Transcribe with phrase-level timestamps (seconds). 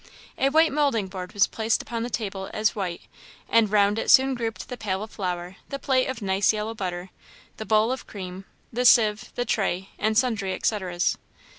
[0.39, 3.01] A white moulding board was placed upon a table as white;
[3.47, 7.11] and round it soon grouped the pail of flour, the plate of nice yellow butter,
[7.57, 11.17] the bowl of cream, the sieve, tray, and sundry etceteras.